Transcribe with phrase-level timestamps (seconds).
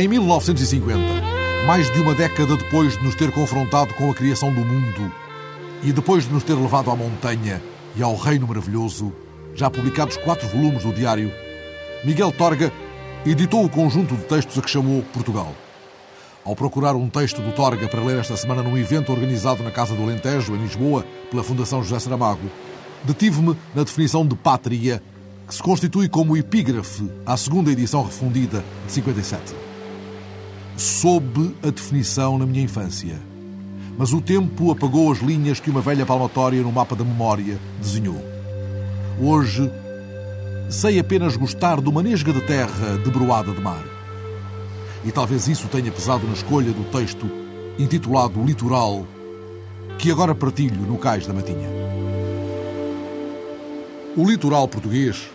[0.00, 0.98] Em 1950,
[1.66, 5.12] mais de uma década depois de nos ter confrontado com a criação do mundo
[5.82, 7.62] e depois de nos ter levado à montanha
[7.94, 9.12] e ao reino maravilhoso,
[9.54, 11.30] já publicados quatro volumes do diário,
[12.02, 12.72] Miguel Torga
[13.26, 15.54] editou o conjunto de textos a que chamou Portugal.
[16.46, 19.94] Ao procurar um texto do Torga para ler esta semana num evento organizado na Casa
[19.94, 22.50] do Alentejo, em Lisboa, pela Fundação José Saramago,
[23.04, 25.02] detive-me na definição de pátria,
[25.46, 29.59] que se constitui como epígrafe à segunda edição refundida de 57.
[30.80, 33.20] Soube a definição na minha infância,
[33.98, 38.16] mas o tempo apagou as linhas que uma velha palmatória no mapa da memória desenhou.
[39.20, 39.70] Hoje,
[40.70, 43.84] sei apenas gostar de uma nesga de terra debruada de mar.
[45.04, 47.30] E talvez isso tenha pesado na escolha do texto
[47.78, 49.06] intitulado Litoral,
[49.98, 51.68] que agora partilho no Cais da Matinha.
[54.16, 55.28] O litoral português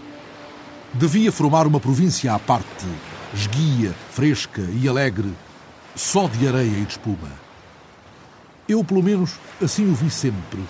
[0.91, 2.87] devia formar uma província à parte,
[3.35, 5.31] esguia, fresca e alegre,
[5.95, 7.31] só de areia e de espuma.
[8.67, 10.63] Eu, pelo menos, assim o vi sempre.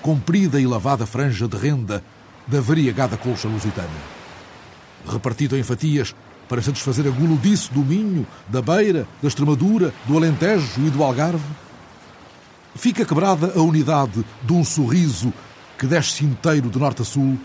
[0.00, 2.02] Comprida e lavada franja de renda
[2.46, 3.88] da variegada colcha lusitana.
[5.06, 6.14] Repartido em fatias
[6.48, 11.44] para satisfazer a guludice do Minho, da Beira, da Extremadura, do Alentejo e do Algarve.
[12.74, 15.32] Fica quebrada a unidade de um sorriso
[15.78, 17.38] que desce inteiro de norte a sul,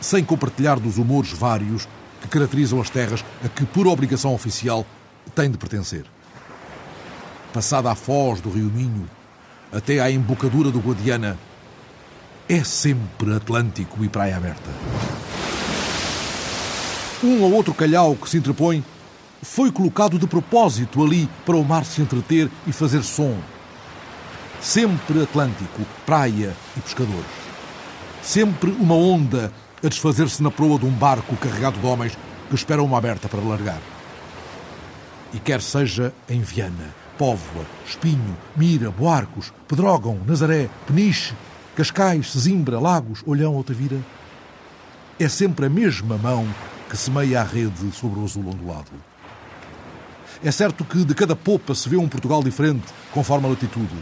[0.00, 1.88] sem compartilhar dos humores vários
[2.20, 4.86] que caracterizam as terras a que, por obrigação oficial,
[5.34, 6.04] tem de pertencer.
[7.52, 9.08] Passada a foz do Rio Minho,
[9.72, 11.38] até à embocadura do Guadiana,
[12.48, 14.70] é sempre Atlântico e praia aberta.
[17.22, 18.82] Um ou outro calhau que se interpõe
[19.42, 23.36] foi colocado de propósito ali para o mar se entreter e fazer som.
[24.60, 27.26] Sempre Atlântico, praia e pescadores.
[28.22, 29.52] Sempre uma onda
[29.82, 32.16] a desfazer-se na proa de um barco carregado de homens
[32.48, 33.80] que esperam uma aberta para largar.
[35.32, 41.34] E quer seja em Viana, Póvoa, Espinho, Mira, Boarcos, Pedrógão, Nazaré, Peniche,
[41.76, 43.98] Cascais, Sesimbra, Lagos, Olhão ou Tavira,
[45.18, 46.46] é sempre a mesma mão
[46.88, 48.90] que semeia a rede sobre o azul ondulado.
[50.42, 53.94] É certo que de cada popa se vê um Portugal diferente, conforme a latitude.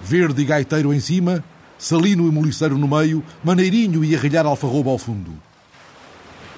[0.00, 1.42] Verde e gaiteiro em cima,
[1.78, 5.32] salino e moliceiro no meio, maneirinho e arrilhar alfarroba ao fundo.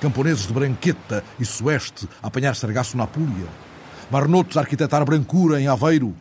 [0.00, 3.46] Camponeses de branqueta e sueste a apanhar sargaço na Apúlia.
[4.10, 6.14] Marnotos a arquitetar brancura em Aveiro.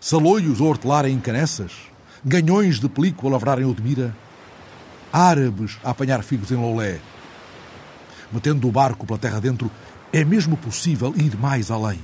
[0.00, 1.72] Saloios a hortelar em Canessas.
[2.24, 4.14] Ganhões de pelico a lavrar em Odmira.
[5.12, 7.00] Árabes a apanhar figos em Loulé
[8.34, 9.70] metendo o barco pela terra dentro,
[10.12, 12.00] é mesmo possível ir mais além.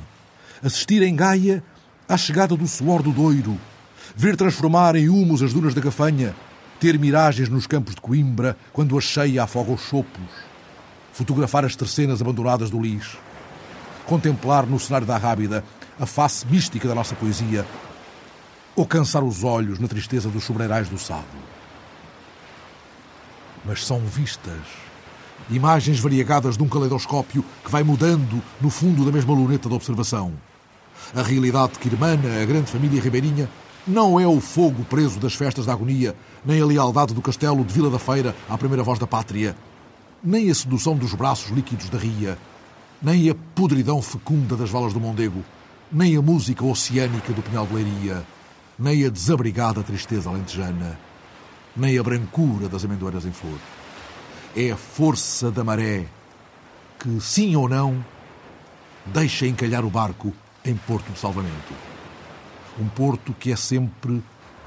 [0.62, 1.62] Assistir em Gaia
[2.08, 3.58] à chegada do suor do Doiro,
[4.14, 6.34] ver transformar em humus as dunas da Gafanha,
[6.78, 10.30] ter miragens nos campos de Coimbra quando a cheia afoga os chopos,
[11.12, 13.18] fotografar as tercenas abandonadas do Lis,
[14.06, 15.62] contemplar no cenário da Rábida
[16.00, 17.66] a face mística da nossa poesia.
[18.74, 21.26] Ou cansar os olhos na tristeza dos sobreirais do Sado.
[23.64, 24.62] Mas são vistas.
[25.50, 30.32] Imagens variegadas de um caleidoscópio que vai mudando no fundo da mesma luneta de observação.
[31.14, 33.48] A realidade que irmana a grande família ribeirinha
[33.86, 36.14] não é o fogo preso das festas da agonia,
[36.44, 39.56] nem a lealdade do castelo de Vila da Feira à primeira voz da pátria,
[40.22, 42.38] nem a sedução dos braços líquidos da ria,
[43.02, 45.44] nem a podridão fecunda das valas do Mondego,
[45.90, 48.24] nem a música oceânica do Pinhal de Leiria,
[48.78, 50.98] nem a desabrigada tristeza alentejana,
[51.76, 53.58] nem a brancura das amendoeiras em flor
[54.56, 56.06] é a força da maré
[56.98, 58.04] que, sim ou não,
[59.06, 60.32] deixa encalhar o barco
[60.64, 61.89] em porto de salvamento.
[62.78, 64.22] Um porto que é sempre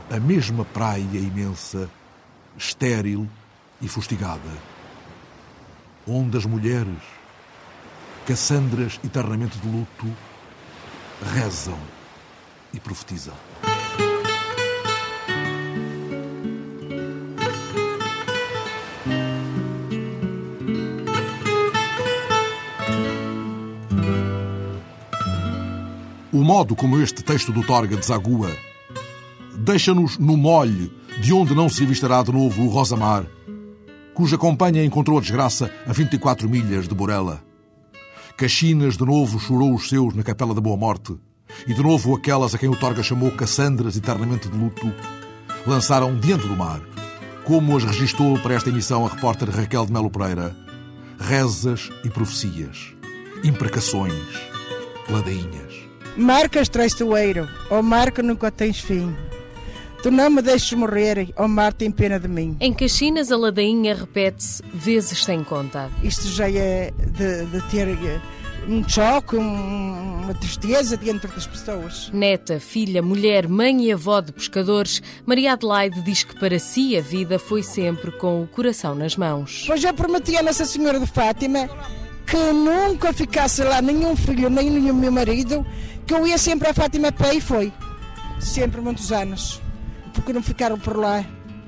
[0.09, 1.89] a mesma praia imensa,
[2.57, 3.27] estéril
[3.81, 4.51] e fustigada,
[6.07, 7.01] onde as mulheres,
[8.25, 10.07] Cassandras eternamente de luto,
[11.33, 11.79] rezam
[12.73, 13.52] e profetizam.
[26.43, 28.51] O modo como este texto do Torga desagua
[29.55, 30.91] deixa-nos no molhe
[31.21, 33.25] de onde não se avistará de novo o Rosamar,
[34.13, 37.41] cuja companhia encontrou a desgraça a 24 milhas de Borela.
[38.35, 41.17] Caxinas de novo chorou os seus na Capela da Boa Morte,
[41.65, 44.93] e de novo aquelas a quem o Torga chamou Cassandras eternamente de luto,
[45.65, 46.81] lançaram diante do mar,
[47.45, 50.53] como as registou para esta emissão a repórter Raquel de Melo Pereira,
[51.17, 52.93] rezas e profecias,
[53.45, 54.13] imprecações,
[55.09, 55.82] ladainhas.
[56.15, 59.15] Marcas traiçoeiro, ó mar que nunca tens fim.
[60.03, 62.55] Tu não me deixes morrer, ó mar tem pena de mim.
[62.59, 65.89] Em Caxinas a ladainha repete-se vezes sem conta.
[66.03, 67.87] Isto já é de, de ter
[68.67, 72.11] um choque, um, uma tristeza diante das pessoas.
[72.13, 77.01] Neta, filha, mulher, mãe e avó de pescadores, Maria Adelaide diz que para si a
[77.01, 79.63] vida foi sempre com o coração nas mãos.
[79.65, 81.67] Pois eu prometi a Nossa Senhora de Fátima
[82.25, 85.65] que nunca ficasse lá nenhum filho, nem nenhum meu marido,
[86.05, 87.71] que eu ia sempre a Fátima Pé e foi.
[88.39, 89.61] Sempre muitos anos.
[90.13, 91.25] Porque não ficaram por lá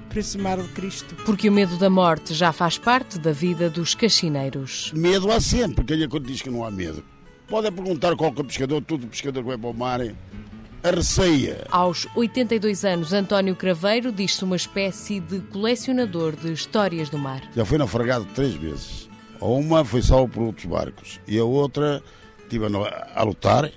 [0.10, 1.14] por esse mar de Cristo.
[1.26, 4.92] Porque o medo da morte já faz parte da vida dos caxineiros.
[4.96, 7.04] Medo há sempre, quem é que diz que não há medo?
[7.48, 11.66] Pode pesguntar a qualquer pescador, todo pescador que vai para o mar, a receia.
[11.70, 17.42] Aos 82 anos, António Craveiro diz-se uma espécie de colecionador de histórias do mar.
[17.56, 19.10] Já foi naufragado três vezes.
[19.46, 22.02] Uma foi salvo por outros barcos e a outra
[22.42, 23.72] estive a lutar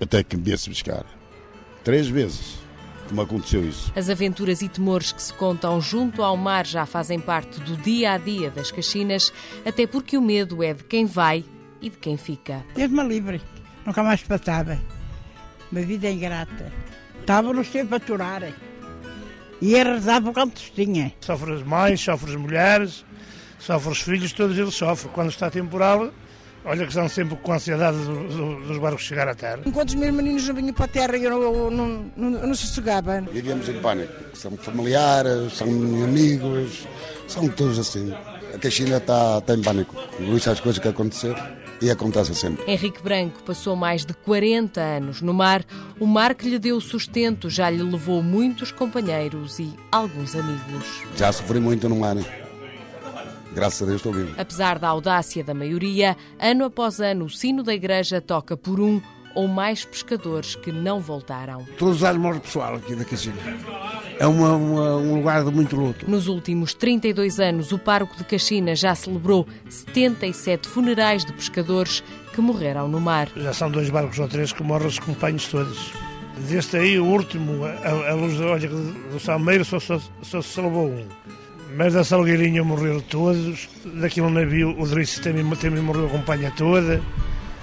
[0.00, 1.04] até que me viesse buscar.
[1.82, 2.56] Três vezes
[3.08, 3.92] como aconteceu isso.
[3.94, 8.12] As aventuras e temores que se contam junto ao mar já fazem parte do dia
[8.12, 9.32] a dia das Caxinas,
[9.64, 11.44] até porque o medo é de quem vai
[11.80, 12.64] e de quem fica.
[12.74, 13.40] Deus-me livre,
[13.84, 14.78] nunca mais passava.
[15.70, 16.72] Uma vida ingrata.
[17.20, 18.52] Estava-nos sempre a aturar.
[19.60, 21.12] E a rezar por quantos tinha.
[21.20, 23.04] Sofre as mães, sofre as mulheres,
[23.58, 25.12] sofre os filhos, todos eles sofrem.
[25.12, 26.10] Quando está temporal,
[26.68, 29.60] Olha que estão sempre com a ansiedade do, do, dos barcos chegar à terra.
[29.64, 33.20] Enquanto os meus meninos não vinham para a terra, eu não, não, não, não sossegava.
[33.20, 34.12] Vivíamos em pânico.
[34.34, 36.84] São familiares, são amigos,
[37.28, 38.12] são todos assim.
[38.52, 39.94] A Caxina está, está em pânico.
[40.18, 41.40] Isso as coisas que aconteceram
[41.80, 42.68] e acontece sempre.
[42.68, 45.64] Henrique Branco passou mais de 40 anos no mar.
[46.00, 51.04] O mar que lhe deu sustento já lhe levou muitos companheiros e alguns amigos.
[51.16, 52.16] Já sofri muito no mar.
[53.56, 54.34] Graças a Deus estou vivo.
[54.36, 59.00] Apesar da audácia da maioria, ano após ano o sino da igreja toca por um
[59.34, 61.64] ou mais pescadores que não voltaram.
[61.78, 63.36] Todos os anos morre pessoal aqui da Casina.
[64.18, 66.08] É uma, uma, um lugar de muito luto.
[66.08, 72.02] Nos últimos 32 anos, o pároco de Caxina já celebrou 77 funerais de pescadores
[72.34, 73.30] que morreram no mar.
[73.34, 75.92] Já são dois barcos ou três que morrem os companheiros todos.
[76.46, 80.48] Deste aí, o último, a, a luz da olha do Salmeiro, só, só, só se
[80.48, 81.06] salvou um.
[81.74, 83.68] Mas da Salgueirinha morreram todos.
[83.84, 87.02] Daquele navio, o Drice também, também morreu a companhia toda.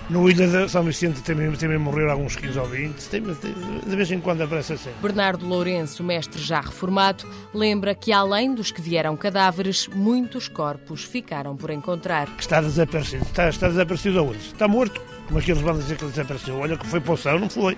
[0.09, 3.09] No Ilha de São Vicente também, também morreram alguns 15 ou 20.
[3.09, 4.89] Tem, de vez em quando aparece assim.
[5.01, 11.55] Bernardo Lourenço, mestre já reformado, lembra que além dos que vieram cadáveres, muitos corpos ficaram
[11.55, 12.27] por encontrar.
[12.37, 13.23] Está desaparecido.
[13.23, 14.39] Está, está desaparecido aonde?
[14.39, 15.01] Está morto.
[15.27, 16.59] Como aqueles vão dizer que ele desapareceu.
[16.59, 17.77] Olha que foi para o céu, não foi.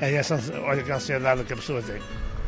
[0.00, 2.00] É essa, olha que ansiedade que a pessoa tem.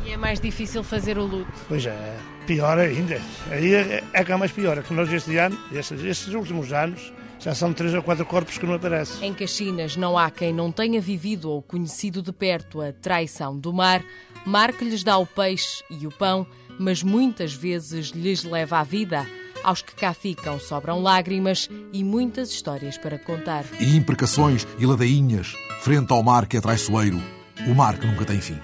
[0.07, 1.53] E é mais difícil fazer o luto.
[1.69, 2.17] Pois é,
[2.47, 3.21] pior ainda.
[3.51, 6.73] Aí é, é que é mais pior, é que nós este ano, estes, estes últimos
[6.73, 9.29] anos, já são três ou quatro corpos que não aparecem.
[9.29, 13.73] Em Caxinas não há quem não tenha vivido ou conhecido de perto a traição do
[13.73, 14.03] mar.
[14.45, 16.47] Mar que lhes dá o peixe e o pão,
[16.79, 19.27] mas muitas vezes lhes leva a vida.
[19.65, 23.65] Aos que cá ficam sobram lágrimas e muitas histórias para contar.
[23.81, 27.21] E imprecações e ladainhas frente ao mar que é traiçoeiro,
[27.67, 28.59] o mar que nunca tem fim.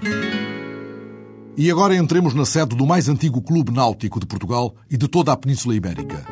[1.54, 5.32] E agora entremos na sede do mais antigo clube náutico de Portugal e de toda
[5.32, 6.24] a Península Ibérica.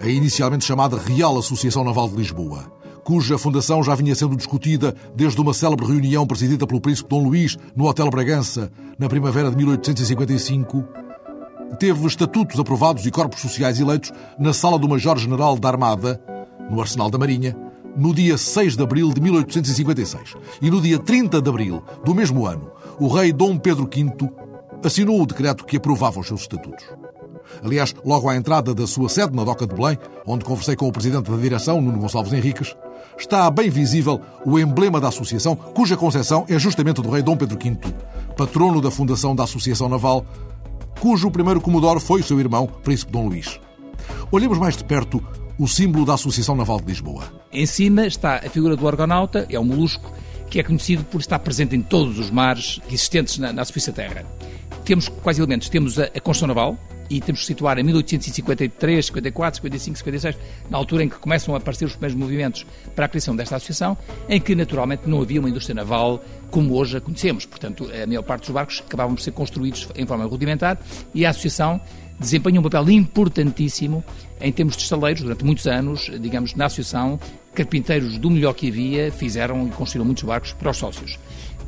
[0.00, 2.72] A inicialmente chamada Real Associação Naval de Lisboa,
[3.04, 7.58] cuja fundação já vinha sendo discutida desde uma célebre reunião presidida pelo príncipe Dom Luís
[7.76, 10.82] no Hotel Bragança, na primavera de 1855,
[11.78, 16.18] teve estatutos aprovados e corpos sociais eleitos na Sala do Major-General da Armada,
[16.70, 17.54] no Arsenal da Marinha,
[17.94, 20.36] no dia 6 de abril de 1856.
[20.62, 24.43] E no dia 30 de abril do mesmo ano, o rei Dom Pedro V
[24.84, 26.84] assinou o decreto que aprovava os seus estatutos.
[27.62, 30.92] Aliás, logo à entrada da sua sede na Doca de Belém, onde conversei com o
[30.92, 32.74] presidente da direção, Nuno Gonçalves Henriques,
[33.18, 37.58] está bem visível o emblema da associação, cuja concepção é justamente do rei Dom Pedro
[37.58, 37.76] V,
[38.36, 40.24] patrono da fundação da Associação Naval,
[41.00, 43.60] cujo primeiro comodoro foi seu irmão, Príncipe Dom Luís.
[44.30, 45.22] Olhemos mais de perto
[45.58, 47.24] o símbolo da Associação Naval de Lisboa.
[47.52, 50.12] Em cima está a figura do argonauta, é um molusco
[50.50, 53.96] que é conhecido por estar presente em todos os mares existentes na, na superfície da
[53.96, 54.26] Terra.
[54.84, 55.68] Temos quais elementos?
[55.68, 60.36] Temos a, a construção naval, e temos que situar em 1853, 54, 55, 56,
[60.70, 63.96] na altura em que começam a aparecer os primeiros movimentos para a criação desta associação,
[64.28, 67.44] em que naturalmente não havia uma indústria naval como hoje a conhecemos.
[67.44, 70.78] Portanto, a maior parte dos barcos acabavam por ser construídos em forma rudimentar
[71.14, 71.80] e a associação
[72.18, 74.04] desempenha um papel importantíssimo
[74.40, 77.18] em termos de estaleiros durante muitos anos, digamos, na associação,
[77.54, 81.18] carpinteiros do melhor que havia fizeram e construíram muitos barcos para os sócios.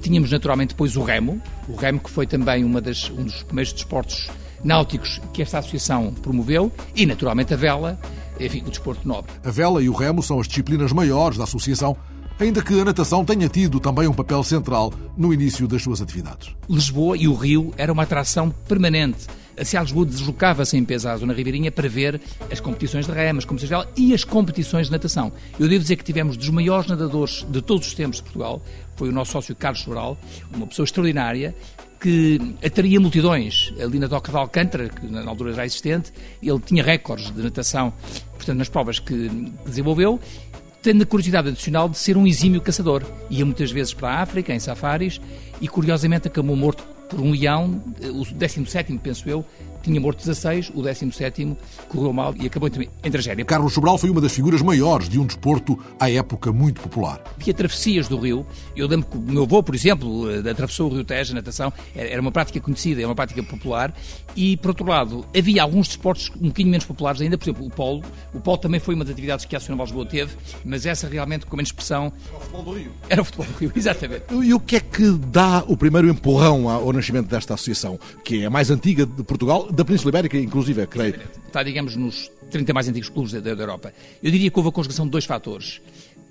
[0.01, 3.73] Tínhamos naturalmente depois o remo, o remo que foi também uma das, um dos primeiros
[3.73, 4.29] desportos
[4.63, 7.99] náuticos que esta associação promoveu e naturalmente a vela,
[8.39, 9.33] enfim, o desporto nobre.
[9.45, 11.97] A vela e o remo são as disciplinas maiores da associação,
[12.39, 16.55] ainda que a natação tenha tido também um papel central no início das suas atividades.
[16.69, 19.27] Lisboa e o Rio era uma atração permanente
[19.59, 23.39] a de Lisboa deslocava-se em peso à zona ribeirinha para ver as competições de remo,
[23.39, 25.33] as competições de vela e as competições de natação.
[25.59, 28.61] Eu devo dizer que tivemos dos maiores nadadores de todos os tempos de Portugal,
[28.97, 30.19] foi o nosso sócio Carlos Sobral,
[30.53, 31.55] uma pessoa extraordinária,
[32.01, 36.13] que atraía multidões ali na Doca de Alcântara, que na altura já existente,
[36.43, 37.93] ele tinha recordes de natação,
[38.35, 39.29] portanto, nas provas que
[39.65, 40.21] desenvolveu,
[40.83, 43.03] tendo a curiosidade adicional de ser um exímio caçador.
[43.31, 45.21] Ia muitas vezes para a África, em safaris,
[45.61, 49.45] e curiosamente acabou morto por um leão, o 17, penso eu,
[49.87, 51.57] tinha morto 16, o 17
[51.89, 53.45] correu mal e acabou em tragédia.
[53.45, 57.23] Carlos Sobral foi uma das figuras maiores de um desporto à época muito popular.
[57.41, 58.47] Havia travessias do rio.
[58.75, 61.73] Eu lembro que o meu avô, por exemplo, eh, atravessou o rio Tejo, a natação,
[61.95, 63.95] era uma prática conhecida, era uma prática popular.
[64.35, 67.71] E, por outro lado, havia alguns desportos um bocadinho menos populares ainda, por exemplo, o
[67.71, 68.03] polo.
[68.35, 71.47] O polo também foi uma das atividades que a Associação Lisboa teve, mas essa realmente,
[71.47, 72.13] com menos expressão...
[72.29, 72.93] Era o futebol do Rio.
[73.09, 74.25] Era o futebol do Rio, exatamente.
[74.43, 78.47] E o que é que dá o primeiro empurrão ao nascimento desta associação, que é
[78.47, 81.21] a mais antiga de Portugal, da Península Ibérica, inclusive, creio.
[81.47, 83.93] Está, digamos, nos 30 mais antigos clubes da, da Europa.
[84.23, 85.83] Eu diria que houve a conjugação de dois fatores.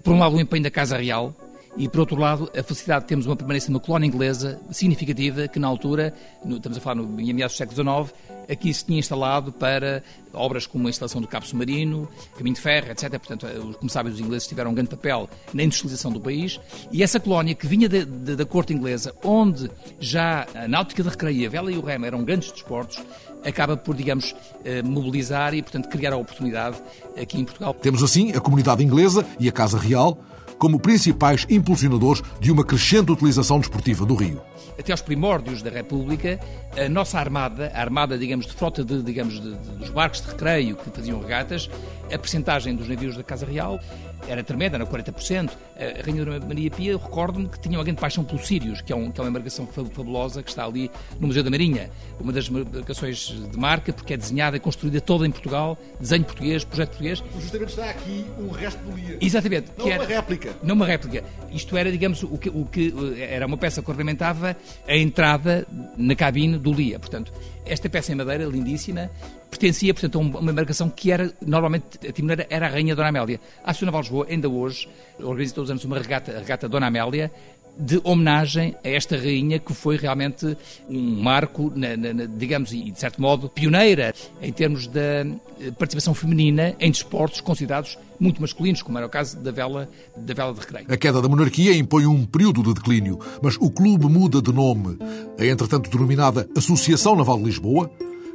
[0.03, 1.35] Por um lado, o empenho da Casa Real,
[1.77, 5.59] e, por outro lado, a felicidade de termos uma permanência numa colónia inglesa significativa que,
[5.59, 8.15] na altura, no, estamos a falar no, em meados do século XIX,
[8.49, 10.01] aqui se tinha instalado para
[10.33, 13.09] obras como a instalação do cabo submarino, caminho de ferro, etc.
[13.11, 13.47] Portanto,
[13.77, 16.59] como sabem, os ingleses tiveram um grande papel na industrialização do país
[16.91, 21.09] e essa colónia que vinha de, de, da corte inglesa, onde já a náutica de
[21.09, 23.03] recreio, a vela e o remo eram grandes desportos,
[23.45, 26.77] acaba por, digamos, eh, mobilizar e, portanto, criar a oportunidade
[27.19, 27.73] aqui em Portugal.
[27.75, 30.17] Temos assim a comunidade inglesa e a Casa Real
[30.57, 34.41] como principais impulsionadores de uma crescente utilização desportiva do rio.
[34.77, 36.39] Até aos primórdios da República,
[36.77, 40.27] a nossa armada, a armada, digamos, de frota de, digamos, de, de, dos barcos de
[40.27, 41.69] recreio que faziam regatas,
[42.05, 43.79] a percentagem dos navios da Casa Real
[44.27, 45.51] era tremenda, era 40%.
[45.75, 49.11] A Rainha Maria Pia, recordo-me que tinha uma grande paixão pelo Sírios, que é, um,
[49.11, 51.89] que é uma embarcação fabulosa que está ali no Museu da Marinha.
[52.19, 56.63] Uma das embarcações de marca, porque é desenhada e construída toda em Portugal, desenho português,
[56.63, 57.23] projeto português.
[57.39, 59.17] Justamente está aqui um resto do Lia.
[59.21, 59.71] Exatamente.
[59.77, 60.55] Não uma réplica.
[60.63, 61.23] Não uma réplica.
[61.51, 64.55] Isto era, digamos, o que, o que era uma peça que ornamentava
[64.87, 65.67] a entrada
[65.97, 66.99] na cabine do Lia.
[66.99, 67.31] Portanto,
[67.65, 69.09] esta peça em madeira, lindíssima,
[69.49, 73.39] pertencia, portanto, a uma embarcação que era, normalmente, a timoneira era a Rainha Dona Amélia.
[73.63, 74.87] A Naval Lisboa, ainda hoje,
[75.19, 77.31] organiza todos os anos uma regata, a regata Dona Amélia,
[77.77, 80.57] de homenagem a esta rainha que foi realmente
[80.89, 86.13] um marco, na, na, digamos, e de certo modo, pioneira em termos da eh, participação
[86.13, 90.59] feminina em desportos considerados muito masculinos, como era o caso da vela, da vela de
[90.61, 90.85] recreio.
[90.89, 94.97] A queda da monarquia impõe um período de declínio, mas o clube muda de nome.
[95.37, 97.91] É, entretanto, denominada Associação Naval de Lisboa,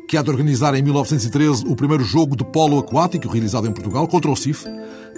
[0.07, 4.07] que há de organizar em 1913 o primeiro jogo de polo aquático realizado em Portugal
[4.07, 4.67] contra o CIF,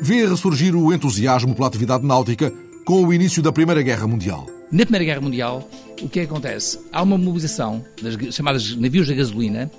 [0.01, 2.53] vê ressurgir o entusiasmo pela atividade náutica
[2.85, 4.47] com o início da Primeira Guerra Mundial.
[4.71, 5.69] Na Primeira Guerra Mundial,
[6.01, 6.81] o que, é acontece?
[6.93, 9.71] Há uma mobilização das chamadas navios da gasolina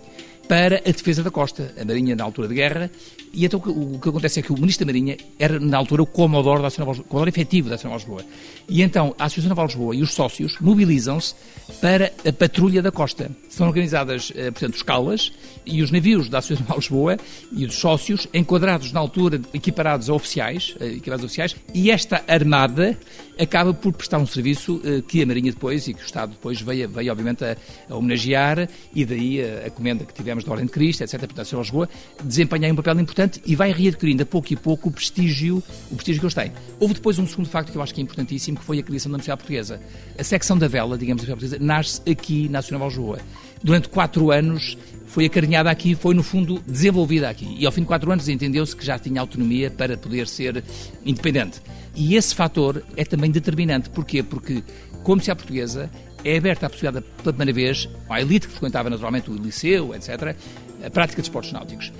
[0.47, 2.91] para a defesa da costa, a Marinha na altura de guerra,
[3.33, 6.05] e então o que acontece é que o Ministro da Marinha era, na altura, o
[6.05, 8.21] Comodoro da Associação Naval, Comodoro efetivo da Naval Lisboa.
[8.69, 11.33] E então a Associação Naval Lisboa e os sócios mobilizam-se
[11.81, 13.31] para a patrulha da costa.
[13.49, 15.31] São organizadas, eh, portanto, escalas
[15.65, 17.17] e os navios da Associação Naval Lisboa
[17.51, 22.23] e os sócios, enquadrados na altura, equiparados a oficiais, eh, equiparados a oficiais, e esta
[22.27, 22.95] armada
[23.39, 26.61] acaba por prestar um serviço eh, que a Marinha depois e que o Estado depois
[26.61, 27.57] veio, veio obviamente, a,
[27.89, 31.39] a homenagear, e daí a, a comenda que tivemos da Ordem de Cristo, etc., portanto,
[31.39, 31.89] a Associação Lisboa,
[32.23, 35.95] desempenhar um papel importante importante e vai readquirindo a pouco e pouco o prestígio, o
[35.95, 36.51] prestígio que eles têm.
[36.79, 39.11] Houve depois um segundo facto que eu acho que é importantíssimo, que foi a criação
[39.11, 39.81] da Universidade Portuguesa.
[40.17, 43.19] A secção da vela, digamos, da Portuguesa, nasce aqui na Nacional Lisboa.
[43.63, 47.55] Durante quatro anos foi acarinhada aqui, foi no fundo desenvolvida aqui.
[47.57, 50.63] E ao fim de quatro anos entendeu-se que já tinha autonomia para poder ser
[51.05, 51.61] independente.
[51.95, 53.89] E esse fator é também determinante.
[53.89, 54.23] Porquê?
[54.23, 54.63] Porque,
[55.03, 55.89] como se a portuguesa,
[56.23, 60.35] é aberta a possibilidade, pela primeira vez, à elite que frequentava naturalmente o liceu, etc.,
[60.83, 61.91] a prática de esportes náuticos.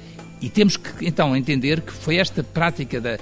[0.44, 3.18] E temos que, então, entender que foi esta prática da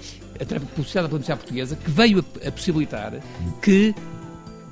[0.73, 3.13] publicidade da Universidade Portuguesa que veio a, a possibilitar
[3.61, 3.93] que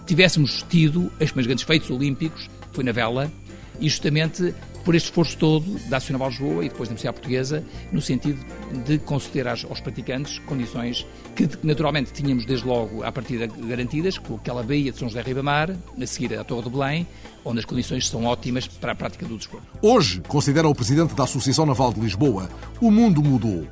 [0.08, 3.32] tivéssemos tido os meus grandes feitos olímpicos, foi na vela,
[3.80, 4.52] e justamente
[4.84, 8.40] por este esforço todo da Associação Naval Lisboa e depois da Universidade Portuguesa, no sentido
[8.86, 11.06] de conceder aos, praticantes condições
[11.36, 15.76] que naturalmente tínhamos desde logo à partida garantidas, com aquela baía de São José Ribamar,
[16.02, 17.08] a seguir à Torre de Belém,
[17.46, 19.66] onde as condições são ótimas para a prática do desporto.
[19.82, 22.50] Hoje, considera o presidente da Associação Naval de Lisboa,
[22.82, 23.68] o mundo mudou.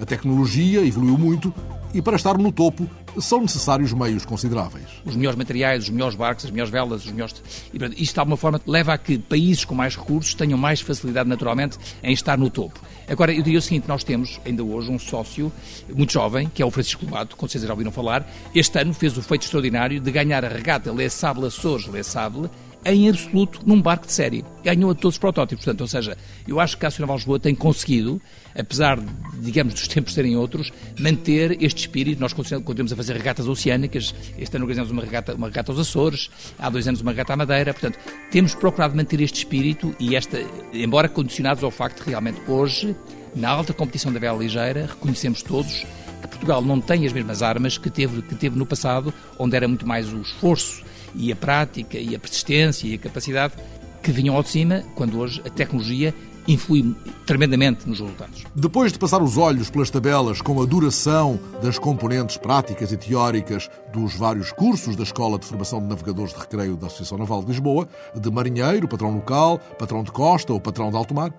[0.00, 1.54] A tecnologia evoluiu muito
[1.94, 2.88] e para estar no topo
[3.20, 4.86] são necessários meios consideráveis.
[5.04, 7.42] Os melhores materiais, os melhores barcos, as melhores velas, os melhores...
[7.72, 10.80] E, portanto, isto de alguma forma leva a que países com mais recursos tenham mais
[10.80, 12.80] facilidade naturalmente em estar no topo.
[13.08, 15.52] Agora, eu diria o seguinte, nós temos ainda hoje um sócio
[15.94, 19.16] muito jovem, que é o Francisco Lobato, com certeza já ouviram falar, este ano fez
[19.16, 22.48] o feito extraordinário de ganhar a regata Les Sable Açores Les Sable
[22.84, 24.44] em absoluto num barco de série.
[24.62, 25.64] Ganhou a todos os protótipos.
[25.64, 28.20] Portanto, ou seja, eu acho que a Naval Lisboa tem conseguido,
[28.56, 28.98] apesar,
[29.40, 32.20] digamos, dos tempos serem outros, manter este espírito.
[32.20, 34.14] Nós continuamos a fazer regatas oceânicas.
[34.38, 37.36] Este ano organizamos uma regata, uma regata aos Açores, há dois anos uma regata à
[37.36, 37.72] Madeira.
[37.72, 37.98] Portanto,
[38.30, 40.38] temos procurado manter este espírito e esta,
[40.72, 42.96] embora condicionados ao facto de realmente hoje,
[43.34, 45.86] na alta competição da vela ligeira, reconhecemos todos
[46.22, 49.66] que Portugal não tem as mesmas armas que teve, que teve no passado, onde era
[49.66, 53.54] muito mais o esforço e a prática e a persistência e a capacidade
[54.02, 56.14] que vinham ao de cima, quando hoje a tecnologia
[56.46, 56.94] influi
[57.26, 58.44] tremendamente nos resultados.
[58.54, 63.70] Depois de passar os olhos pelas tabelas com a duração das componentes práticas e teóricas
[63.92, 67.48] dos vários cursos da Escola de Formação de Navegadores de Recreio da Associação Naval de
[67.48, 71.32] Lisboa, de marinheiro, patrão local, patrão de costa ou patrão de alto mar,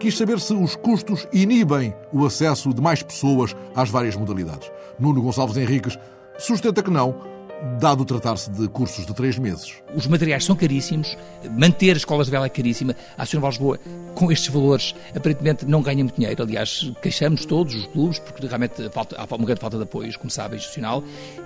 [0.00, 4.70] quis saber se os custos inibem o acesso de mais pessoas às várias modalidades.
[4.98, 5.98] Nuno Gonçalves Henriques
[6.38, 7.35] sustenta que não,
[7.78, 9.74] dado tratar-se de cursos de três meses.
[9.94, 11.16] Os materiais são caríssimos,
[11.50, 12.94] manter escolas de vela é caríssima.
[13.16, 13.80] A Associação de Lisboa,
[14.14, 16.42] com estes valores, aparentemente não ganha muito dinheiro.
[16.42, 20.30] Aliás, queixamos todos os clubes, porque realmente falta, há uma grande falta de apoio, como
[20.30, 21.02] sabe, institucional,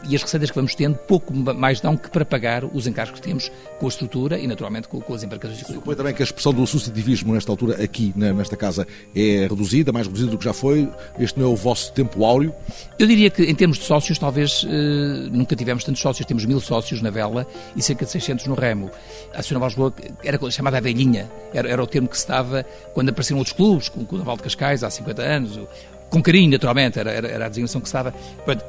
[0.08, 3.26] e as receitas que vamos tendo pouco mais dão que para pagar os encargos que
[3.26, 5.60] temos com a estrutura e, naturalmente, com, com as embarcações.
[5.60, 10.06] Supõe também que a expressão do associativismo, nesta altura, aqui, nesta casa, é reduzida, mais
[10.06, 10.88] reduzida do que já foi.
[11.18, 12.54] Este não é o vosso tempo áureo?
[12.98, 16.26] Eu diria que, em termos de sócios, talvez eh, nunca tivemos tantos sócios.
[16.26, 18.90] Temos mil sócios na vela e cerca de 600 no remo.
[19.34, 22.64] A Naval Lisboa era chamada a velhinha, era, era, o termo que se dava
[22.94, 25.58] quando apareceram outros clubes, como o Naval de Cascais há 50 anos,
[26.10, 28.12] com carinho, naturalmente, era, era, era, a designação que se dava.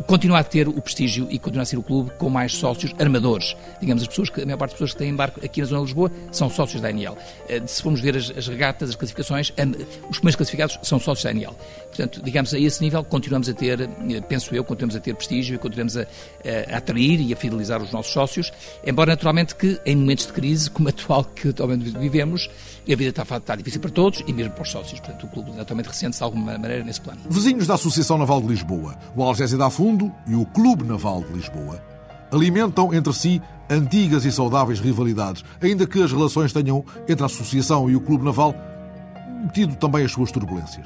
[0.06, 3.56] Continua a ter o prestígio e continua a ser o clube com mais sócios armadores.
[3.80, 5.82] Digamos, as pessoas que, a maior parte das pessoas que têm embarque aqui na Zona
[5.82, 7.18] de Lisboa são sócios da ANL.
[7.50, 9.52] Eh, se formos ver as, as regatas, as classificações,
[10.10, 11.56] os primeiros classificados são sócios da ANL.
[11.88, 15.56] Portanto, digamos, a esse nível continuamos a ter, eh, penso eu, continuamos a ter prestígio
[15.56, 18.54] e continuamos a, a, atrair e a fidelizar os nossos sócios,
[18.86, 22.50] embora naturalmente que em momentos de crise como a atual que atualmente vivemos,
[22.84, 25.00] a vida está, está difícil para todos e mesmo para os sócios.
[25.00, 27.22] Portanto, o clube naturalmente recente de alguma maneira nesse plano.
[27.32, 31.32] Vizinhos da Associação Naval de Lisboa, o Algésia da Fundo e o Clube Naval de
[31.32, 31.82] Lisboa,
[32.30, 37.90] alimentam entre si antigas e saudáveis rivalidades, ainda que as relações tenham entre a Associação
[37.90, 38.54] e o Clube Naval
[39.54, 40.86] tido também as suas turbulências.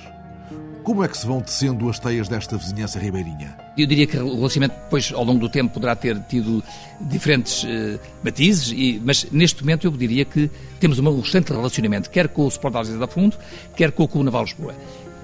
[0.84, 3.58] Como é que se vão tecendo as teias desta vizinhança ribeirinha?
[3.76, 6.64] Eu diria que o relacionamento, depois, ao longo do tempo, poderá ter tido
[7.02, 10.48] diferentes uh, matizes, e, mas neste momento eu diria que
[10.80, 13.36] temos um excelente relacionamento, quer com o Sport da Fundo,
[13.76, 14.76] quer com o Clube Naval Lisboa.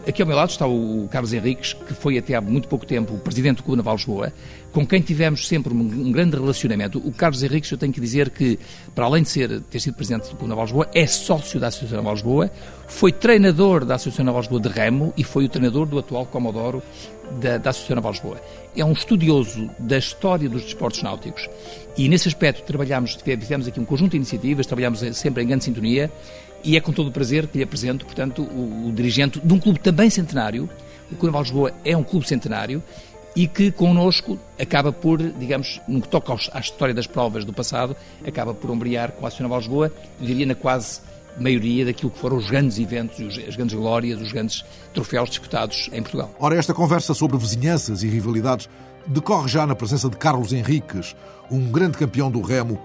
[0.08, 3.14] Aqui ao meu lado está o Carlos Henriques, que foi até há muito pouco tempo
[3.14, 4.34] o presidente do Clube Naval Lisboa,
[4.72, 6.98] com quem tivemos sempre um grande relacionamento.
[6.98, 8.58] O Carlos Henriques, eu tenho que dizer que,
[8.96, 11.98] para além de ser, ter sido presidente do Clube Naval Lisboa, é sócio da Associação
[11.98, 12.52] Naval Lisboa,
[12.88, 16.82] foi treinador da Associação Naval Lisboa de Remo e foi o treinador do atual Comodoro
[17.40, 18.42] da, da Associação Naval Lisboa.
[18.76, 21.48] É um estudioso da história dos desportos náuticos
[21.96, 26.12] e, nesse aspecto, trabalhamos, fizemos aqui um conjunto de iniciativas, trabalhamos sempre em grande sintonia
[26.64, 29.60] e é com todo o prazer que lhe apresento, portanto, o, o dirigente de um
[29.60, 30.70] clube também centenário.
[31.12, 32.82] O Clube Naval Lisboa é um clube centenário
[33.36, 37.96] e que connosco acaba por, digamos, no que toca à história das provas do passado,
[38.26, 41.02] acaba por ombrear com a Naval Lisboa, eu diria na quase
[41.40, 46.02] maioria daquilo que foram os grandes eventos, as grandes glórias, os grandes troféus disputados em
[46.02, 46.34] Portugal.
[46.40, 48.70] Ora, esta conversa sobre vizinhanças e rivalidades
[49.08, 51.16] decorre já na presença de Carlos Henriques,
[51.50, 52.80] um grande campeão do remo,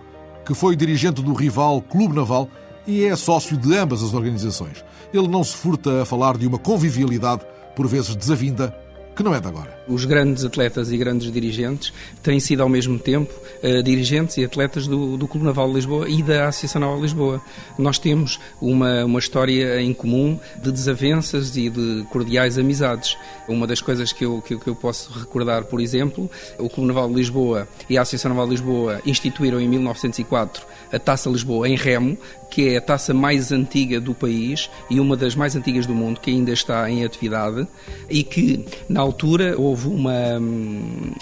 [0.44, 2.48] que foi dirigente do rival Clube Naval
[2.86, 4.84] e é sócio de ambas as organizações.
[5.12, 7.42] Ele não se furta a falar de uma convivialidade,
[7.74, 8.74] por vezes desavinda,
[9.16, 9.74] que não é de agora.
[9.88, 11.90] Os grandes atletas e grandes dirigentes
[12.22, 16.06] têm sido ao mesmo tempo uh, dirigentes e atletas do, do Clube Naval de Lisboa
[16.06, 17.42] e da Associação Naval de Lisboa.
[17.78, 23.16] Nós temos uma, uma história em comum de desavenças e de cordiais amizades.
[23.48, 27.08] Uma das coisas que eu, que, que eu posso recordar, por exemplo, o Clube Naval
[27.08, 31.76] de Lisboa e a Associação Naval de Lisboa instituíram em 1904 a Taça Lisboa em
[31.76, 32.18] Remo,
[32.50, 36.20] que é a taça mais antiga do país e uma das mais antigas do mundo,
[36.20, 37.66] que ainda está em atividade
[38.08, 40.38] e que, na altura, houve uma,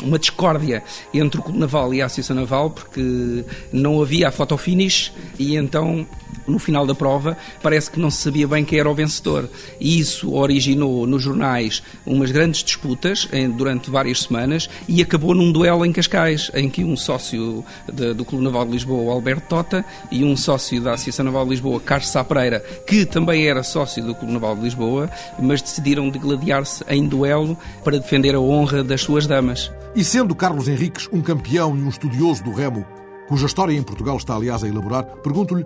[0.03, 5.13] uma discórdia entre o Clube Naval e a Associação Naval porque não havia a fotofinish
[5.39, 6.07] e então
[6.47, 9.49] no final da prova, parece que não se sabia bem quem era o vencedor.
[9.81, 15.85] E isso originou nos jornais umas grandes disputas durante várias semanas e acabou num duelo
[15.85, 20.25] em Cascais, em que um sócio de, do Clube Naval de Lisboa, Alberto Tota, e
[20.25, 24.15] um sócio da Associação Naval de Lisboa, Carlos Sá Pereira, que também era sócio do
[24.15, 29.27] Clube Naval de Lisboa, mas decidiram degladiar-se em duelo para defender a honra das suas
[29.27, 29.71] damas.
[29.95, 32.85] E sendo Carlos Henriques um campeão e um estudioso do remo,
[33.29, 35.65] cuja história em Portugal está, aliás, a elaborar, pergunto-lhe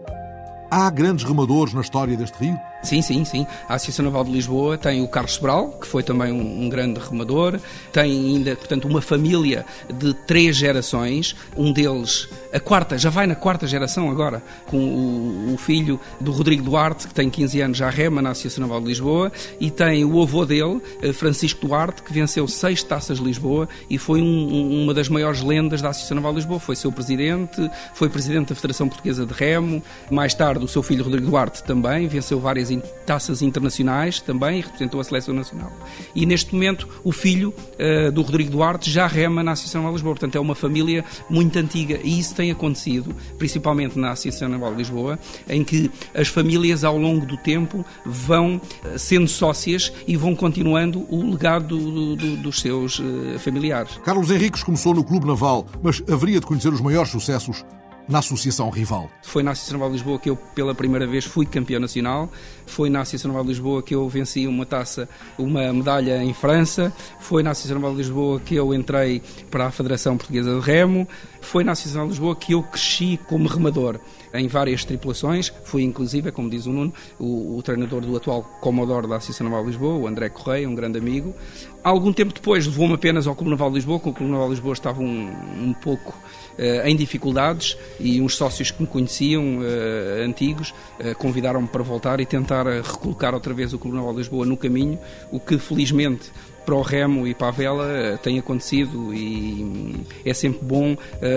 [0.70, 2.60] Há grandes remadores na história deste rio?
[2.82, 3.46] Sim, sim, sim.
[3.68, 7.00] A Associação Naval de Lisboa tem o Carlos Sobral, que foi também um, um, grande
[7.00, 7.58] remador.
[7.92, 11.34] Tem ainda, portanto, uma família de três gerações.
[11.56, 16.30] Um deles, a quarta, já vai na quarta geração agora, com o, o filho do
[16.30, 19.32] Rodrigo Duarte, que tem 15 anos, já rema na Associação Naval de Lisboa.
[19.58, 23.98] E tem o avô dele, eh, Francisco Duarte, que venceu seis taças de Lisboa e
[23.98, 26.60] foi um, uma das maiores lendas da Associação Naval de Lisboa.
[26.60, 29.82] Foi seu presidente, foi presidente da Federação Portuguesa de Remo.
[30.10, 32.67] Mais tarde, o seu filho Rodrigo Duarte também venceu várias
[33.06, 35.72] taças internacionais também e representou a seleção nacional.
[36.14, 39.98] E neste momento o filho uh, do Rodrigo Duarte já rema na Associação Naval de
[39.98, 44.72] Lisboa, portanto é uma família muito antiga e isso tem acontecido, principalmente na Associação Naval
[44.72, 50.16] de Lisboa, em que as famílias ao longo do tempo vão uh, sendo sócias e
[50.16, 53.98] vão continuando o legado do, do, dos seus uh, familiares.
[54.04, 57.64] Carlos Henriques começou no Clube Naval, mas haveria de conhecer os maiores sucessos
[58.08, 59.10] na Associação Rival.
[59.22, 62.30] Foi na Associação Naval de Lisboa que eu, pela primeira vez, fui campeão nacional.
[62.66, 66.92] Foi na Associação Naval de Lisboa que eu venci uma taça, uma medalha em França.
[67.20, 71.06] Foi na Associação Naval de Lisboa que eu entrei para a Federação Portuguesa de Remo.
[71.42, 74.00] Foi na Associação Naval de Lisboa que eu cresci como remador
[74.32, 75.52] em várias tripulações.
[75.64, 79.64] Fui, inclusive, como diz o Nuno, o, o treinador do atual Comodoro da Associação Naval
[79.64, 81.34] de Lisboa, o André Correia, um grande amigo.
[81.82, 84.54] Algum tempo depois levou-me apenas ao Clube Naval de Lisboa, porque o Clube Naval de
[84.54, 86.10] Lisboa estava um, um pouco
[86.58, 92.20] uh, em dificuldades e uns sócios que me conheciam, uh, antigos, uh, convidaram-me para voltar
[92.20, 94.98] e tentar recolocar outra vez o Clube Naval de Lisboa no caminho,
[95.30, 96.30] o que felizmente
[96.68, 100.94] para o remo e para a vela tem acontecido e hum, é sempre bom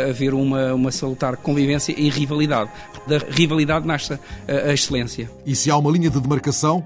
[0.09, 2.69] haver uma, uma salutar convivência e rivalidade.
[3.07, 5.31] Da rivalidade nasce a excelência.
[5.45, 6.83] E se há uma linha de demarcação,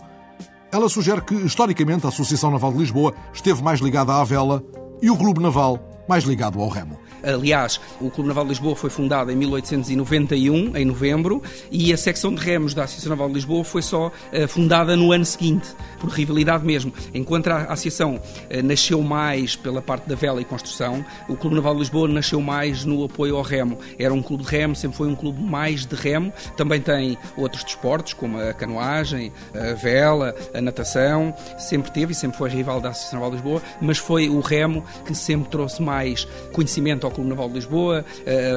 [0.71, 4.63] ela sugere que, historicamente, a Associação Naval de Lisboa esteve mais ligada à vela
[5.01, 6.99] e o Clube Naval mais ligado ao remo.
[7.25, 12.33] Aliás, o Clube Naval de Lisboa foi fundado em 1891, em novembro, e a secção
[12.33, 15.67] de remos da Associação Naval de Lisboa foi só uh, fundada no ano seguinte,
[15.99, 16.93] por rivalidade mesmo.
[17.13, 21.73] Enquanto a associação uh, nasceu mais pela parte da vela e construção, o Clube Naval
[21.73, 23.79] de Lisboa nasceu mais no apoio ao remo.
[23.97, 26.31] Era um clube de remo, sempre foi um clube mais de remo.
[26.55, 31.33] Também tem outros desportos, como a canoagem, a vela, a natação.
[31.57, 34.83] Sempre teve e sempre foi rival da Associação Naval de Lisboa, mas foi o remo
[35.05, 38.05] que sempre trouxe mais conhecimento ao Clube Naval de Lisboa,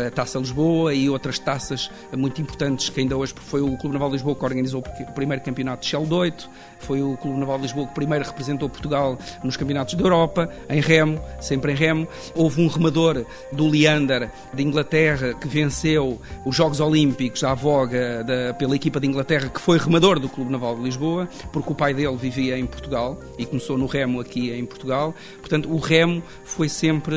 [0.07, 4.09] a Taça Lisboa e outras taças muito importantes que ainda hoje foi o Clube Naval
[4.11, 7.63] de Lisboa que organizou o primeiro campeonato de Shell 8, foi o Clube Naval de
[7.63, 12.09] Lisboa que primeiro representou Portugal nos campeonatos da Europa, em remo, sempre em remo.
[12.35, 18.55] Houve um remador do Leander de Inglaterra que venceu os Jogos Olímpicos à voga da,
[18.55, 21.95] pela equipa de Inglaterra, que foi remador do Clube Naval de Lisboa, porque o pai
[21.95, 25.15] dele vivia em Portugal e começou no remo aqui em Portugal.
[25.41, 27.17] Portanto, o remo foi sempre,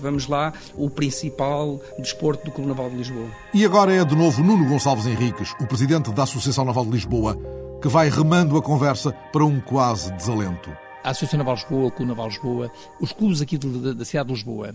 [0.00, 3.28] vamos lá o principal desporto do Clube Naval de Lisboa.
[3.52, 7.36] E agora é de novo Nuno Gonçalves Henriques, o presidente da Associação Naval de Lisboa,
[7.80, 10.70] que vai remando a conversa para um quase desalento.
[11.02, 14.28] A Associação Naval de Lisboa, o Clube Naval de Lisboa, os clubes aqui da cidade
[14.28, 14.74] de Lisboa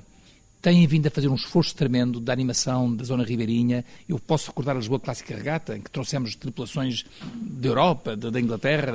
[0.63, 3.83] têm vindo a fazer um esforço tremendo da animação da zona ribeirinha.
[4.07, 7.03] Eu posso recordar a Lisboa Clássica Regata, em que trouxemos tripulações
[7.35, 8.93] da Europa, da Inglaterra,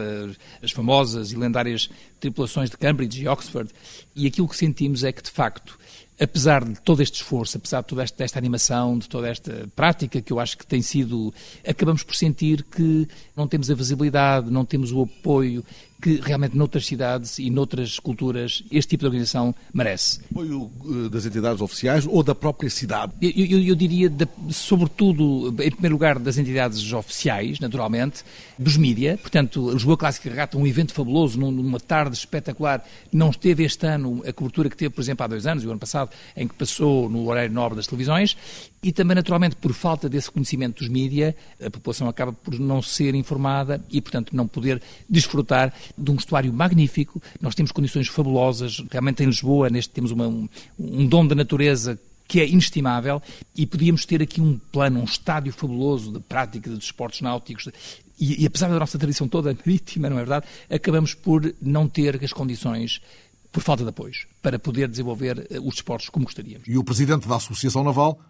[0.62, 3.70] as famosas e lendárias tripulações de Cambridge e Oxford,
[4.16, 5.78] e aquilo que sentimos é que, de facto,
[6.20, 10.32] apesar de todo este esforço, apesar de toda esta, animação, de toda esta prática que
[10.32, 11.32] eu acho que tem sido,
[11.66, 15.64] acabamos por sentir que não temos a visibilidade, não temos o apoio
[16.00, 20.20] que realmente noutras cidades e noutras culturas este tipo de organização merece.
[20.30, 23.12] Apoio eh, das entidades oficiais ou da própria cidade?
[23.20, 28.24] Eu, eu, eu diria, de, sobretudo, em primeiro lugar, das entidades oficiais, naturalmente,
[28.58, 29.18] dos mídia.
[29.18, 34.32] Portanto, Lisboa Clássica Regata, um evento fabuloso, numa tarde espetacular, não teve este ano a
[34.32, 37.28] cobertura que teve, por exemplo, há dois anos, o ano passado, em que passou no
[37.28, 38.36] horário nobre das televisões,
[38.82, 43.14] e também, naturalmente, por falta desse conhecimento dos mídia, a população acaba por não ser
[43.14, 47.20] informada e, portanto, não poder desfrutar de um estuário magnífico.
[47.40, 48.84] Nós temos condições fabulosas.
[48.90, 53.22] Realmente, em Lisboa, neste temos uma, um, um dom da natureza que é inestimável
[53.56, 57.68] e podíamos ter aqui um plano, um estádio fabuloso de prática de desportos náuticos.
[58.20, 62.22] E, e apesar da nossa tradição toda marítima, não é verdade, acabamos por não ter
[62.22, 63.00] as condições
[63.50, 66.68] por falta de apoios para poder desenvolver eh, os desportos como gostaríamos.
[66.68, 68.20] E o presidente da Associação Naval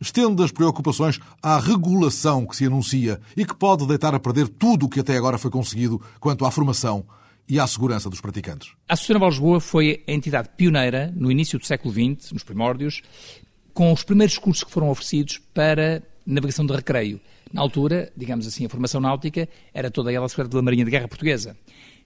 [0.00, 4.86] estende as preocupações à regulação que se anuncia e que pode deitar a perder tudo
[4.86, 7.04] o que até agora foi conseguido quanto à formação
[7.48, 8.72] e à segurança dos praticantes.
[8.88, 13.02] A Associação Naval Lisboa foi a entidade pioneira no início do século XX, nos primórdios,
[13.72, 17.20] com os primeiros cursos que foram oferecidos para navegação de recreio.
[17.52, 21.08] Na altura, digamos assim, a formação náutica era toda ela secreta da Marinha de Guerra
[21.08, 21.56] Portuguesa.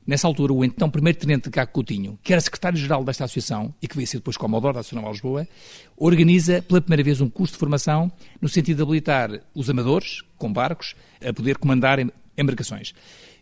[0.04, 3.94] Nessa altura, o então primeiro-tenente de Caco Coutinho, que era secretário-geral desta associação e que
[3.94, 5.48] veio ser depois Comodoro da Associação Naval Lisboa,
[5.96, 8.10] organiza pela primeira vez um curso de formação
[8.40, 11.98] no sentido de habilitar os amadores, com barcos, a poder comandar
[12.36, 12.92] embarcações.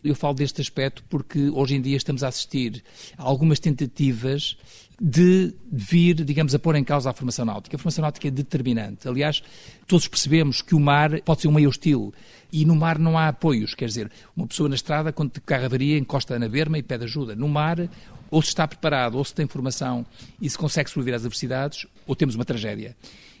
[0.03, 2.83] Eu falo deste aspecto porque hoje em dia estamos a assistir
[3.17, 4.55] a algumas tentativas
[5.03, 7.75] de vir, digamos, a pôr em causa a formação náutica.
[7.75, 9.07] A formação náutica é determinante.
[9.07, 9.41] Aliás,
[9.87, 12.13] todos percebemos que o mar pode ser um meio hostil
[12.53, 13.73] e no mar não há apoios.
[13.73, 17.35] Quer dizer, uma pessoa na estrada, quando o carro encosta na berma e pede ajuda.
[17.35, 17.89] No mar,
[18.29, 20.05] ou se está preparado, ou se tem formação
[20.39, 22.95] e se consegue sobreviver às adversidades, ou temos uma tragédia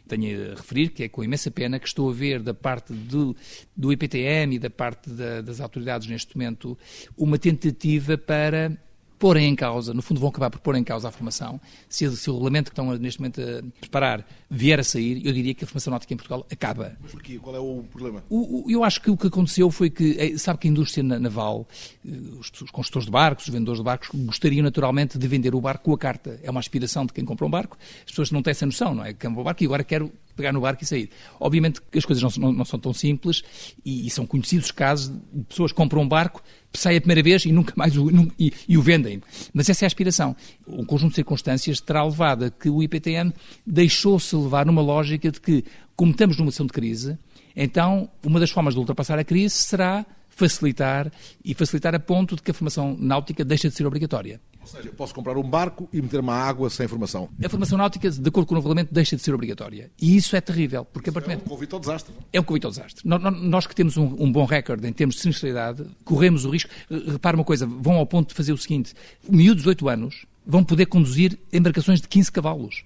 [0.07, 3.33] tenho a referir que é com imensa pena que estou a ver da parte do,
[3.77, 6.77] do IPTM e da parte da, das autoridades neste momento
[7.17, 8.77] uma tentativa para
[9.21, 11.61] porem em causa, no fundo vão acabar por pôr em causa a formação.
[11.87, 15.53] Se, se o regulamento que estão neste momento a preparar vier a sair, eu diria
[15.53, 16.97] que a formação náutica em Portugal acaba.
[16.99, 17.37] Mas porquê?
[17.37, 18.23] Qual é o problema?
[18.27, 21.03] O, o, eu acho que o que aconteceu foi que, eh, sabe que a indústria
[21.03, 21.67] naval,
[22.03, 25.61] eh, os, os construtores de barcos, os vendedores de barcos, gostariam naturalmente de vender o
[25.61, 26.39] barco com a carta.
[26.41, 27.77] É uma aspiração de quem compra um barco.
[27.99, 29.13] As pessoas não têm essa noção, não é?
[29.13, 31.09] Compra um barco e agora quero pegar no barco e sair.
[31.39, 33.43] Obviamente que as coisas não, não, não são tão simples
[33.83, 36.41] e, e, são conhecidos casos de pessoas que compram um barco
[36.73, 39.21] sai a primeira vez e nunca mais o, e, e, o vendem.
[39.53, 40.35] Mas essa é a aspiração.
[40.65, 43.33] Um conjunto de circunstâncias terá levado a que o IPTN
[43.65, 45.65] deixou-se levar numa lógica de que,
[45.95, 47.17] como estamos numa situação de crise,
[47.55, 51.11] então uma das formas de ultrapassar a crise será facilitar
[51.43, 54.39] e facilitar a ponto de que a formação náutica deixe de ser obrigatória.
[54.61, 57.29] Ou seja, posso comprar um barco e meter uma água sem formação.
[57.43, 59.91] A formação náutica, de acordo com o regulamento, deixa de ser obrigatória.
[59.99, 60.85] E isso é terrível.
[60.85, 62.13] Porque isso é um convite ao desastre.
[62.31, 63.01] É um convite ao desastre.
[63.07, 66.69] Nós que temos um, um bom recorde em termos de sinceridade, corremos o risco.
[66.89, 68.93] Repara uma coisa, vão ao ponto de fazer o seguinte:
[69.27, 72.83] miúdos de 8 anos vão poder conduzir embarcações de 15 cavalos,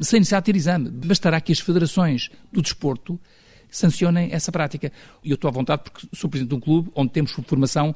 [0.00, 0.90] sem necessidade de ter exame.
[0.90, 3.18] Bastará que as federações do desporto
[3.70, 4.92] sancionem essa prática.
[5.22, 7.94] E eu estou à vontade porque sou presidente de um clube onde temos formação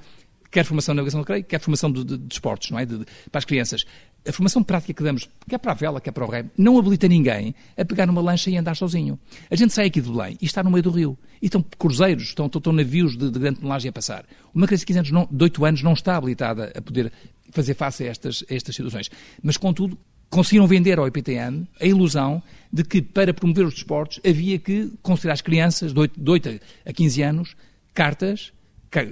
[0.50, 2.86] quer formação de navegação de creio, quer formação de, de, de esportes, não é?
[2.86, 3.84] De, para as crianças.
[4.26, 7.06] A formação prática que damos, quer para a vela, quer para o remo, não habilita
[7.08, 9.18] ninguém a pegar numa lancha e andar sozinho.
[9.50, 11.18] A gente sai aqui de Belém e está no meio do rio.
[11.40, 14.24] E estão cruzeiros, estão, estão, navios de, de grande tonelagem a passar.
[14.52, 17.12] Uma criança de 15 anos, não, de 8 anos, não está habilitada a poder
[17.50, 19.10] fazer face a estas, a estas situações.
[19.42, 19.96] Mas, contudo,
[20.28, 25.34] conseguiram vender ao IPTN a ilusão de que, para promover os desportos, havia que considerar
[25.34, 27.56] as crianças de 8, de 8 a 15 anos
[27.94, 28.52] cartas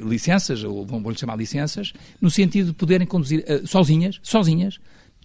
[0.02, 4.78] licenças, ou vamos chamar licenças, no sentido de poderem conduzir uh, sozinhas, sozinhas,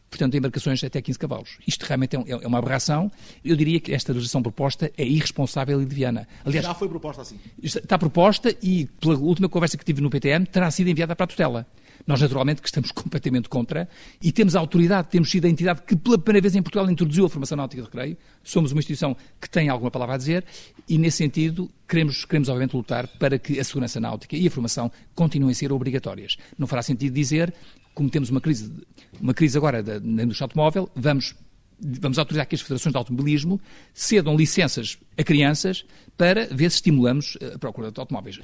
[0.09, 1.57] portanto, embarcações até 15 cavalos.
[1.65, 3.09] Isto realmente é, é, uma aberração.
[3.43, 6.27] Eu diria que esta legislação proposta é irresponsável e leviana.
[6.45, 7.39] Aliás, Já foi proposta assim?
[7.63, 11.27] Está proposta e, pela última conversa que tive no PTM, terá sido enviada para a
[11.27, 11.65] tutela.
[12.05, 13.87] Nós, naturalmente, que estamos completamente contra
[14.21, 17.25] e temos a autoridade, temos sido a entidade que pela primeira vez em Portugal introduziu
[17.25, 18.17] a formação náutica de recreio.
[18.43, 20.45] Somos uma instituição que tem alguma palavra a dizer
[20.87, 24.91] e, nesse sentido, queremos, queremos obviamente lutar para que a segurança náutica e a formação
[25.15, 26.37] continuem a ser obrigatórias.
[26.57, 27.53] Não fará sentido dizer,
[27.93, 28.71] como temos uma crise,
[29.19, 31.35] uma crise agora da, na indústria automóvel, vamos
[31.81, 33.59] vamos autorizar que as federações de automobilismo
[33.93, 35.85] cedam licenças a crianças
[36.17, 38.39] para ver se estimulamos a procura de automóveis.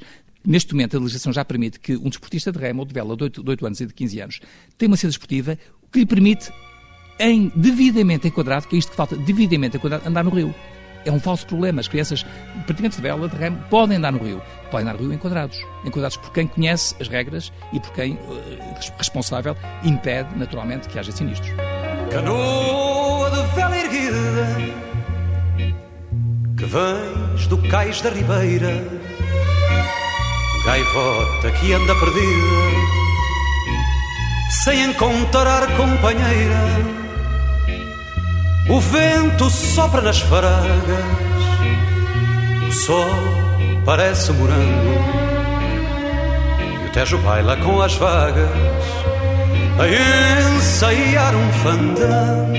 [0.47, 3.23] Neste momento, a legislação já permite que um desportista de remo ou de vela de
[3.25, 4.39] 8, de 8 anos e de 15 anos
[4.77, 5.57] tenha uma cena esportiva
[5.91, 6.49] que lhe permite,
[7.19, 10.55] em devidamente enquadrado, que é isto que falta, devidamente enquadrado, andar no rio.
[11.03, 11.81] É um falso problema.
[11.81, 12.25] As crianças
[12.65, 14.41] praticantes de vela, de remo, podem andar no rio.
[14.71, 15.57] Podem andar no rio enquadrados.
[15.83, 21.11] Enquadrados por quem conhece as regras e por quem, uh, responsável, impede, naturalmente, que haja
[21.11, 21.51] sinistros.
[22.09, 24.57] Canoa de vela erguida
[26.57, 29.16] Que vens do cais da ribeira
[30.67, 32.61] gaivota que anda perdida,
[34.65, 36.61] sem encontrar companheira.
[38.67, 41.05] O vento sopra nas faragas,
[42.67, 43.15] o sol
[43.85, 44.99] parece morango,
[46.83, 48.49] e o Tejo baila com as vagas,
[49.79, 52.57] a ensaiar um fandango.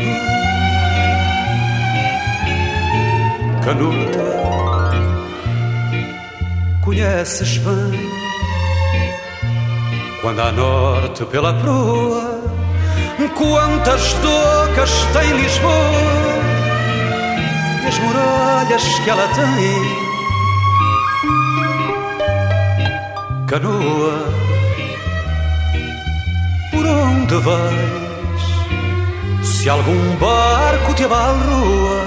[3.63, 4.48] Canuta
[6.89, 8.01] conheces bem.
[10.23, 12.41] Quando à norte pela proa,
[13.37, 15.73] quantas docas tem Lisboa
[17.85, 19.99] e as muralhas que ela tem.
[23.49, 24.33] Canoa,
[26.71, 28.43] por onde vais?
[29.43, 32.07] Se algum barco te abalroa,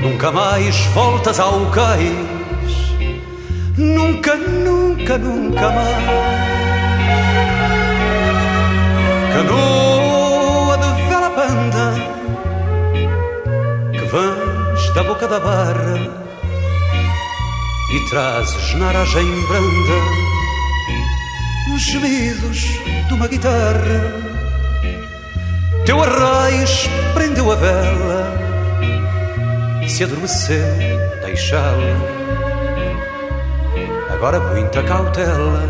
[0.00, 2.37] nunca mais voltas ao cais
[3.78, 6.04] Nunca, nunca, nunca mais.
[9.32, 11.94] Canoa de vela banda
[13.92, 15.96] que vens da boca da barra
[17.94, 19.98] e trazes na aragem branda
[21.74, 22.60] os gemidos
[23.06, 24.12] de uma guitarra.
[25.86, 28.48] Teu arraiz prendeu a vela
[29.88, 30.58] se adormeceu,
[31.24, 32.17] deixá-la.
[34.18, 35.62] Agora muita cautela,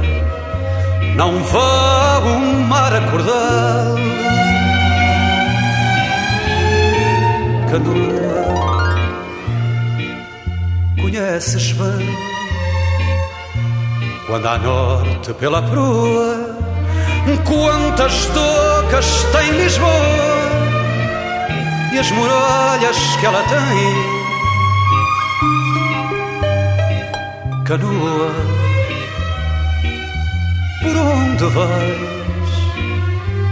[1.15, 3.95] não vá o mar acordar.
[7.71, 8.95] Canoa,
[10.99, 12.17] conheces bem
[14.27, 16.57] quando à norte pela proa
[17.45, 19.91] quantas docas tem Lisboa
[21.93, 24.18] e as muralhas que ela tem.
[27.69, 28.33] Canoa,
[30.81, 32.51] por onde vais?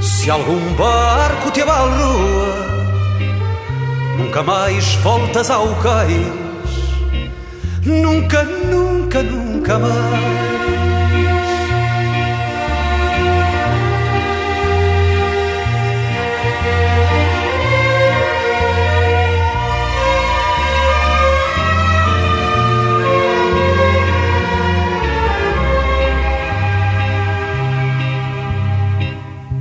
[0.01, 2.67] Se algum barco te abalroa,
[4.17, 6.33] nunca mais voltas ao cais.
[7.85, 10.56] Nunca, nunca, nunca mais.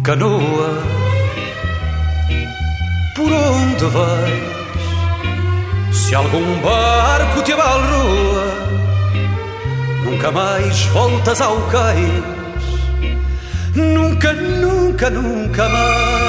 [0.05, 0.83] Canoa,
[3.15, 4.55] por onde vais?
[5.91, 8.45] Se algum barco te abalroa,
[10.03, 12.23] nunca mais voltas ao cais.
[13.73, 16.24] Nunca, nunca, nunca mais.